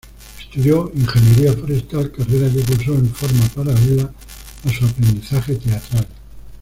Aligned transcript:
Estudió 0.39 0.91
ingeniería 0.95 1.53
forestal, 1.53 2.11
carrera 2.11 2.51
que 2.51 2.63
cursó 2.63 2.95
en 2.95 3.07
forma 3.13 3.47
paralela 3.49 4.11
a 4.67 4.73
su 4.73 4.83
aprendizaje 4.83 5.53
teatral. 5.57 6.07